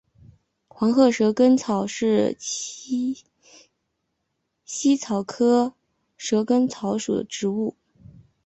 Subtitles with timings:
[0.67, 3.15] 黄褐蛇根草是茜
[4.97, 5.75] 草科
[6.17, 7.75] 蛇根草属的植物。